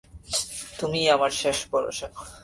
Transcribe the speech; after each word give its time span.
তুমিই 0.79 1.07
আমার 1.09 1.31
শেষ 1.41 1.57
ভরসা। 1.71 2.07